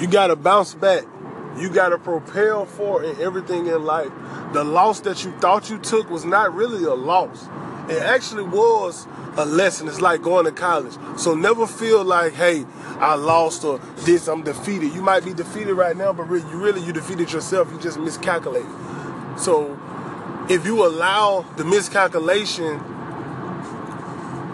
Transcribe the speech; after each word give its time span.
You 0.00 0.06
gotta 0.06 0.34
bounce 0.34 0.72
back. 0.72 1.04
You 1.58 1.68
gotta 1.68 1.98
propel 1.98 2.64
forward 2.64 3.04
in 3.04 3.20
everything 3.20 3.66
in 3.66 3.84
life. 3.84 4.10
The 4.54 4.64
loss 4.64 5.00
that 5.00 5.24
you 5.24 5.32
thought 5.32 5.68
you 5.68 5.78
took 5.78 6.08
was 6.08 6.24
not 6.24 6.54
really 6.54 6.84
a 6.84 6.94
loss. 6.94 7.46
It 7.90 8.00
actually 8.00 8.44
was 8.44 9.06
a 9.36 9.44
lesson. 9.44 9.88
It's 9.88 10.00
like 10.00 10.22
going 10.22 10.46
to 10.46 10.52
college. 10.52 10.94
So 11.18 11.34
never 11.34 11.66
feel 11.66 12.02
like, 12.02 12.32
hey, 12.32 12.64
I 12.98 13.14
lost 13.14 13.62
or 13.64 13.78
this, 13.98 14.26
I'm 14.26 14.42
defeated. 14.42 14.94
You 14.94 15.02
might 15.02 15.24
be 15.24 15.34
defeated 15.34 15.74
right 15.74 15.96
now, 15.96 16.14
but 16.14 16.28
really, 16.30 16.48
you 16.50 16.56
really 16.56 16.82
you 16.82 16.94
defeated 16.94 17.30
yourself. 17.30 17.70
You 17.70 17.78
just 17.78 17.98
miscalculated. 17.98 18.70
So 19.38 19.78
if 20.48 20.64
you 20.64 20.86
allow 20.86 21.42
the 21.56 21.64
miscalculation 21.64 22.80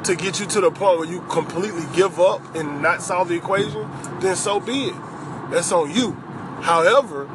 to 0.03 0.17
get 0.17 0.41
you 0.41 0.47
to 0.47 0.61
the 0.61 0.71
point 0.71 0.99
where 0.99 1.09
you 1.09 1.21
completely 1.23 1.85
give 1.95 2.19
up 2.19 2.43
and 2.57 2.83
not 2.83 3.01
solve 3.01 3.29
the 3.29 3.37
equation, 3.37 3.89
then 4.21 4.35
so 4.35 4.59
be 4.59 4.89
it. 4.89 4.95
That's 5.51 5.71
on 5.73 5.91
you. 5.95 6.13
However, 6.63 7.29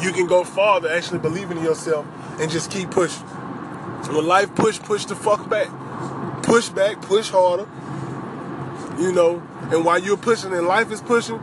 you 0.00 0.12
can 0.12 0.26
go 0.26 0.44
farther, 0.44 0.88
actually 0.88 1.18
believing 1.18 1.58
in 1.58 1.64
yourself 1.64 2.06
and 2.40 2.50
just 2.50 2.70
keep 2.70 2.90
pushing. 2.90 3.26
When 4.08 4.26
life 4.26 4.54
push, 4.54 4.78
push 4.80 5.04
the 5.04 5.14
fuck 5.14 5.48
back. 5.48 5.68
Push 6.42 6.70
back, 6.70 7.00
push 7.02 7.28
harder. 7.30 7.68
You 8.98 9.12
know, 9.12 9.42
and 9.70 9.84
while 9.84 9.98
you're 9.98 10.16
pushing 10.16 10.52
and 10.52 10.66
life 10.66 10.90
is 10.90 11.00
pushing, 11.00 11.40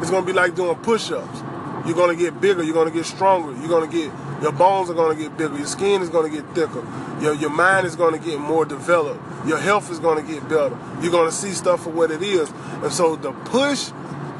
it's 0.00 0.10
gonna 0.10 0.26
be 0.26 0.32
like 0.32 0.54
doing 0.54 0.76
push-ups. 0.76 1.42
You're 1.86 1.96
gonna 1.96 2.14
get 2.14 2.40
bigger, 2.40 2.62
you're 2.62 2.74
gonna 2.74 2.90
get 2.90 3.06
stronger, 3.06 3.52
you're 3.58 3.68
gonna 3.68 3.90
get 3.90 4.12
your 4.42 4.52
bones 4.52 4.90
are 4.90 4.94
gonna 4.94 5.14
get 5.14 5.36
bigger, 5.36 5.56
your 5.56 5.66
skin 5.66 6.02
is 6.02 6.08
gonna 6.08 6.28
get 6.28 6.44
thicker, 6.54 6.84
your 7.20 7.34
your 7.34 7.50
mind 7.50 7.86
is 7.86 7.96
gonna 7.96 8.18
get 8.18 8.38
more 8.38 8.64
developed, 8.64 9.20
your 9.46 9.58
health 9.58 9.90
is 9.90 9.98
gonna 9.98 10.22
get 10.22 10.48
better. 10.48 10.76
You're 11.00 11.12
gonna 11.12 11.32
see 11.32 11.52
stuff 11.52 11.84
for 11.84 11.90
what 11.90 12.10
it 12.10 12.22
is. 12.22 12.50
And 12.82 12.92
so 12.92 13.16
the 13.16 13.32
push 13.32 13.90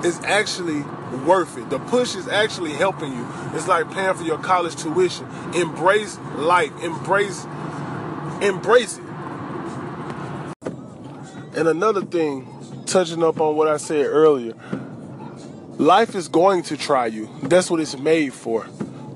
is 0.05 0.21
actually 0.25 0.83
worth 1.27 1.57
it. 1.59 1.71
The 1.71 1.79
push 1.79 2.15
is 2.15 2.29
actually 2.29 2.73
helping 2.73 3.13
you. 3.13 3.27
It's 3.55 3.69
like 3.69 3.91
paying 3.93 4.15
for 4.15 4.25
your 4.25 4.39
college 4.39 4.77
tuition. 4.77 5.27
Embrace 5.55 6.19
life. 6.37 6.73
Embrace 6.83 7.47
embrace 8.43 8.99
it. 8.99 9.05
And 11.55 11.69
another 11.69 12.03
thing, 12.03 12.49
touching 12.87 13.23
up 13.23 13.41
on 13.41 13.57
what 13.57 13.69
I 13.69 13.77
said 13.77 14.07
earlier, 14.07 14.55
life 15.79 16.15
is 16.15 16.29
going 16.29 16.63
to 16.65 16.77
try 16.77 17.07
you. 17.07 17.29
That's 17.43 17.71
what 17.71 17.81
it's 17.81 17.97
made 17.99 18.33
for. 18.33 18.67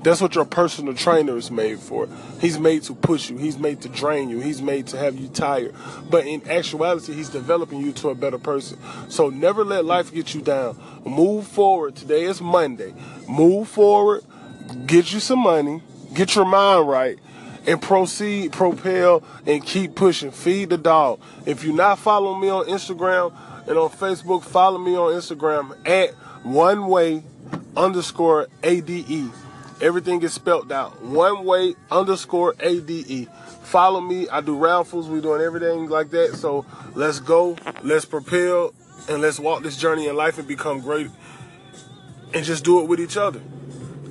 That's 0.07 0.21
what 0.21 0.35
your 0.35 0.45
personal 0.45 0.93
trainer 0.93 1.35
is 1.35 1.51
made 1.51 1.79
for. 1.79 2.07
He's 2.39 2.57
made 2.57 2.83
to 2.83 2.95
push 2.95 3.29
you. 3.29 3.35
He's 3.35 3.57
made 3.57 3.81
to 3.81 3.89
drain 3.89 4.29
you. 4.29 4.39
He's 4.39 4.61
made 4.61 4.87
to 4.87 4.97
have 4.97 5.19
you 5.19 5.27
tired. 5.27 5.75
But 6.09 6.25
in 6.25 6.49
actuality, 6.49 7.11
he's 7.11 7.27
developing 7.27 7.81
you 7.81 7.91
to 7.91 8.11
a 8.11 8.15
better 8.15 8.37
person. 8.37 8.79
So 9.09 9.29
never 9.29 9.65
let 9.65 9.83
life 9.83 10.13
get 10.13 10.33
you 10.33 10.39
down. 10.39 10.77
Move 11.03 11.45
forward. 11.45 11.97
Today 11.97 12.23
is 12.23 12.39
Monday. 12.39 12.93
Move 13.27 13.67
forward. 13.67 14.23
Get 14.85 15.11
you 15.11 15.19
some 15.19 15.39
money. 15.39 15.81
Get 16.13 16.35
your 16.35 16.45
mind 16.45 16.87
right. 16.87 17.19
And 17.65 17.81
proceed, 17.81 18.53
propel, 18.53 19.25
and 19.45 19.61
keep 19.61 19.95
pushing. 19.95 20.31
Feed 20.31 20.69
the 20.69 20.77
dog. 20.77 21.19
If 21.45 21.65
you're 21.65 21.75
not 21.75 21.99
following 21.99 22.39
me 22.39 22.47
on 22.47 22.67
Instagram 22.67 23.33
and 23.67 23.77
on 23.77 23.89
Facebook, 23.89 24.45
follow 24.45 24.77
me 24.77 24.95
on 24.95 25.11
Instagram 25.11 25.75
at 25.85 26.11
one 26.45 26.87
way 26.87 27.23
underscore 27.75 28.47
ADE. 28.63 29.33
Everything 29.79 30.21
is 30.23 30.33
spelled 30.33 30.71
out. 30.71 31.01
One 31.03 31.45
way 31.45 31.75
underscore 31.91 32.55
ADE. 32.59 33.27
Follow 33.61 34.01
me. 34.01 34.27
I 34.29 34.41
do 34.41 34.57
raffles. 34.57 35.07
We're 35.07 35.21
doing 35.21 35.41
everything 35.41 35.87
like 35.89 36.09
that. 36.11 36.35
So 36.35 36.65
let's 36.95 37.19
go. 37.19 37.57
Let's 37.83 38.05
propel 38.05 38.73
and 39.07 39.21
let's 39.21 39.39
walk 39.39 39.61
this 39.61 39.77
journey 39.77 40.07
in 40.07 40.15
life 40.15 40.39
and 40.39 40.47
become 40.47 40.81
great. 40.81 41.09
And 42.33 42.43
just 42.43 42.63
do 42.63 42.81
it 42.81 42.87
with 42.87 42.99
each 42.99 43.17
other. 43.17 43.41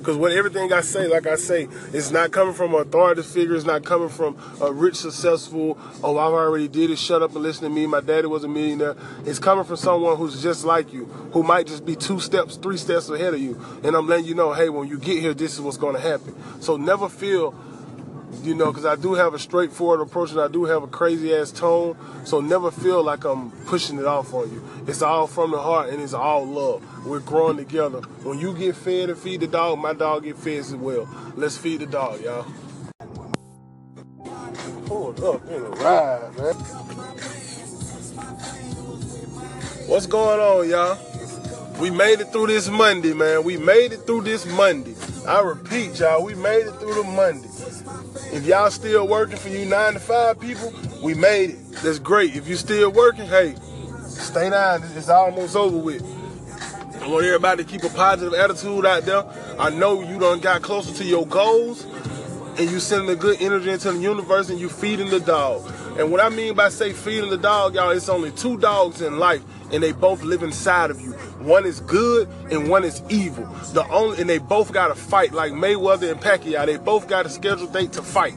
Because 0.07 0.19
what 0.19 0.31
everything 0.31 0.71
I 0.71 0.79
say, 0.79 1.05
like 1.05 1.27
I 1.27 1.35
say, 1.35 1.67
it's 1.91 2.11
not 2.11 2.31
coming 2.31 2.53
from 2.53 2.73
an 2.73 2.79
authority 2.79 3.23
figure. 3.23 3.55
It's 3.55 3.65
not 3.65 3.83
coming 3.83 4.07
from 4.07 4.37
a 4.61 4.71
rich, 4.71 4.95
successful, 4.95 5.77
oh, 6.01 6.17
I've 6.17 6.31
already 6.31 6.69
did 6.69 6.91
it. 6.91 6.97
Shut 6.97 7.21
up 7.21 7.35
and 7.35 7.43
listen 7.43 7.63
to 7.65 7.69
me. 7.69 7.87
My 7.87 7.99
daddy 7.99 8.25
was 8.25 8.45
a 8.45 8.47
millionaire. 8.47 8.95
It's 9.25 9.37
coming 9.37 9.65
from 9.65 9.75
someone 9.75 10.15
who's 10.15 10.41
just 10.41 10.63
like 10.63 10.93
you, 10.93 11.07
who 11.33 11.43
might 11.43 11.67
just 11.67 11.85
be 11.85 11.97
two 11.97 12.21
steps, 12.21 12.55
three 12.55 12.77
steps 12.77 13.09
ahead 13.09 13.33
of 13.33 13.41
you. 13.41 13.61
And 13.83 13.97
I'm 13.97 14.07
letting 14.07 14.27
you 14.27 14.33
know, 14.33 14.53
hey, 14.53 14.69
when 14.69 14.87
you 14.87 14.97
get 14.97 15.19
here, 15.19 15.33
this 15.33 15.55
is 15.55 15.59
what's 15.59 15.75
going 15.75 15.95
to 15.95 16.01
happen. 16.01 16.33
So 16.61 16.77
never 16.77 17.09
feel 17.09 17.53
you 18.43 18.53
know, 18.53 18.67
because 18.67 18.85
I 18.85 18.95
do 18.95 19.13
have 19.13 19.33
a 19.33 19.39
straightforward 19.39 20.01
approach 20.01 20.31
and 20.31 20.39
I 20.39 20.47
do 20.47 20.65
have 20.65 20.83
a 20.83 20.87
crazy 20.87 21.33
ass 21.33 21.51
tone. 21.51 21.97
So 22.25 22.39
never 22.41 22.71
feel 22.71 23.03
like 23.03 23.23
I'm 23.23 23.51
pushing 23.65 23.97
it 23.97 24.05
off 24.05 24.33
on 24.33 24.51
you. 24.51 24.63
It's 24.87 25.01
all 25.01 25.27
from 25.27 25.51
the 25.51 25.59
heart 25.59 25.89
and 25.89 26.01
it's 26.01 26.13
all 26.13 26.45
love. 26.45 27.05
We're 27.05 27.19
growing 27.19 27.57
together. 27.57 27.99
When 28.23 28.39
you 28.39 28.53
get 28.53 28.75
fed 28.75 29.09
and 29.09 29.17
feed 29.17 29.41
the 29.41 29.47
dog, 29.47 29.79
my 29.79 29.93
dog 29.93 30.23
get 30.23 30.37
fed 30.37 30.59
as 30.59 30.75
well. 30.75 31.07
Let's 31.35 31.57
feed 31.57 31.81
the 31.81 31.85
dog, 31.85 32.21
y'all. 32.21 32.45
Pulled 34.85 35.23
up 35.23 35.45
in 35.49 35.61
a 35.61 35.69
ride, 35.69 36.37
man. 36.37 36.53
What's 39.87 40.05
going 40.05 40.39
on, 40.39 40.69
y'all? 40.69 41.16
We 41.79 41.91
made 41.91 42.19
it 42.19 42.31
through 42.31 42.47
this 42.47 42.67
Monday, 42.69 43.13
man. 43.13 43.43
We 43.43 43.57
made 43.57 43.91
it 43.91 44.07
through 44.07 44.21
this 44.21 44.47
Monday. 44.47 44.95
I 45.27 45.41
repeat, 45.41 45.99
y'all, 45.99 46.23
we 46.23 46.33
made 46.33 46.65
it 46.65 46.71
through 46.79 46.95
the 46.95 47.03
Monday. 47.03 47.47
If 48.35 48.45
y'all 48.45 48.71
still 48.71 49.07
working 49.07 49.37
for 49.37 49.49
you 49.49 49.65
nine 49.65 49.93
to 49.93 49.99
five 49.99 50.39
people, 50.39 50.73
we 51.03 51.13
made 51.13 51.51
it. 51.51 51.71
That's 51.83 51.99
great. 51.99 52.35
If 52.35 52.47
you 52.47 52.55
still 52.55 52.91
working, 52.91 53.27
hey, 53.27 53.55
stay 54.07 54.49
down. 54.49 54.83
It's 54.95 55.09
almost 55.09 55.55
over 55.55 55.77
with. 55.77 56.03
I 57.01 57.07
want 57.07 57.25
everybody 57.25 57.63
to 57.63 57.69
keep 57.69 57.83
a 57.83 57.89
positive 57.89 58.33
attitude 58.33 58.85
out 58.85 59.03
there. 59.03 59.23
I 59.59 59.69
know 59.69 60.01
you 60.01 60.17
done 60.19 60.39
got 60.39 60.63
closer 60.63 60.93
to 60.95 61.05
your 61.05 61.27
goals 61.27 61.85
and 62.57 62.71
you 62.71 62.79
sending 62.79 63.09
a 63.09 63.15
good 63.15 63.39
energy 63.39 63.69
into 63.69 63.91
the 63.91 63.99
universe 63.99 64.49
and 64.49 64.59
you 64.59 64.67
feeding 64.67 65.09
the 65.09 65.19
dog. 65.19 65.71
And 65.97 66.11
what 66.11 66.21
I 66.21 66.29
mean 66.29 66.53
by 66.53 66.69
say 66.69 66.93
feeding 66.93 67.31
the 67.31 67.37
dog, 67.37 67.73
y'all, 67.73 67.89
it's 67.89 68.07
only 68.07 68.29
two 68.29 68.59
dogs 68.59 69.01
in 69.01 69.17
life 69.17 69.41
and 69.71 69.81
they 69.81 69.93
both 69.93 70.21
live 70.21 70.43
inside 70.43 70.91
of 70.91 71.01
you. 71.01 71.13
One 71.39 71.65
is 71.65 71.79
good 71.79 72.29
and 72.51 72.69
one 72.69 72.83
is 72.83 73.01
evil. 73.09 73.45
The 73.73 73.83
only 73.89 74.21
and 74.21 74.29
they 74.29 74.37
both 74.37 74.71
got 74.71 74.89
to 74.89 74.95
fight 74.95 75.33
like 75.33 75.53
Mayweather 75.53 76.11
and 76.11 76.21
Pacquiao. 76.21 76.67
They 76.67 76.77
both 76.77 77.07
got 77.07 77.25
a 77.25 77.29
scheduled 77.29 77.73
date 77.73 77.93
to 77.93 78.03
fight. 78.03 78.35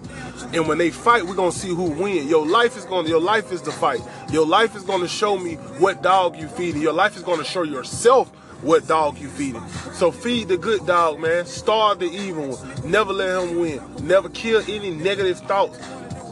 And 0.54 0.68
when 0.68 0.78
they 0.78 0.90
fight, 0.90 1.26
we're 1.26 1.34
gonna 1.34 1.52
see 1.52 1.68
who 1.68 1.90
win. 1.90 2.26
Your 2.28 2.46
life 2.46 2.78
is 2.78 2.86
gonna 2.86 3.10
your 3.10 3.20
life 3.20 3.52
is 3.52 3.60
the 3.60 3.72
fight. 3.72 4.00
Your 4.30 4.46
life 4.46 4.74
is 4.74 4.82
gonna 4.82 5.06
show 5.06 5.36
me 5.36 5.56
what 5.78 6.02
dog 6.02 6.36
you 6.36 6.48
feeding. 6.48 6.80
Your 6.80 6.94
life 6.94 7.14
is 7.14 7.22
gonna 7.22 7.44
show 7.44 7.62
yourself 7.62 8.30
what 8.62 8.88
dog 8.88 9.18
you 9.18 9.28
feeding. 9.28 9.66
So 9.92 10.10
feed 10.10 10.48
the 10.48 10.56
good 10.56 10.86
dog, 10.86 11.20
man. 11.20 11.44
Starve 11.44 11.98
the 11.98 12.06
evil 12.06 12.56
one. 12.56 12.90
Never 12.90 13.12
let 13.12 13.42
him 13.42 13.60
win. 13.60 13.82
Never 14.00 14.30
kill 14.30 14.62
any 14.66 14.90
negative 14.90 15.40
thoughts 15.40 15.78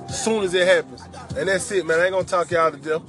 soon 0.08 0.44
as 0.44 0.54
it 0.54 0.66
happens. 0.66 1.02
And 1.36 1.48
that's 1.48 1.70
it, 1.72 1.86
man. 1.86 2.00
I 2.00 2.04
ain't 2.04 2.12
gonna 2.12 2.24
talk 2.24 2.50
y'all 2.50 2.70
to 2.70 2.76
death. 2.76 3.02